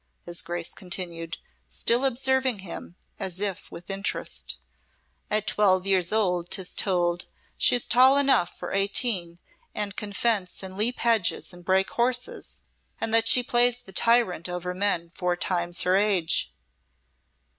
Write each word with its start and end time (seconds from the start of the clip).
his 0.25 0.41
Grace 0.41 0.73
continued, 0.73 1.37
still 1.69 2.05
observing 2.05 2.57
him 2.65 2.95
as 3.19 3.39
if 3.39 3.69
with 3.71 3.91
interest. 3.91 4.57
"At 5.29 5.45
twelve 5.45 5.85
years 5.85 6.11
old, 6.11 6.49
'tis 6.49 6.73
told, 6.73 7.25
she 7.55 7.75
is 7.75 7.87
tall 7.87 8.17
enough 8.17 8.57
for 8.57 8.71
eighteen, 8.71 9.37
and 9.75 9.95
can 9.95 10.11
fence 10.11 10.63
and 10.63 10.75
leap 10.75 10.97
hedges 11.01 11.53
and 11.53 11.63
break 11.63 11.91
horses, 11.91 12.63
and 12.99 13.13
that 13.13 13.27
she 13.27 13.43
plays 13.43 13.77
the 13.77 13.93
tyrant 13.93 14.49
over 14.49 14.73
men 14.73 15.11
four 15.13 15.35
times 15.35 15.83
her 15.83 15.95
age." 15.95 16.51